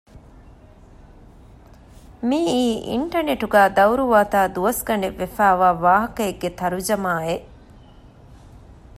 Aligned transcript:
މިއީ 2.29 2.63
އިންޓަނެޓުގައި 2.91 3.69
ދައުރުވާތާ 3.77 4.39
ދުވަސްގަނޑެއް 4.55 5.17
ވެފައިވާ 5.21 5.69
ވާހަކައެކެއްގެ 5.83 6.49
ތަރުޖަމާއެއް 6.59 7.47